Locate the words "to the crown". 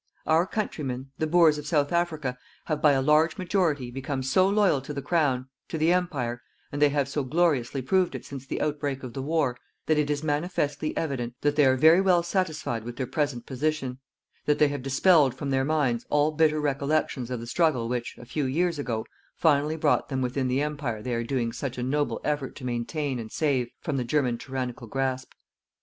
4.81-5.47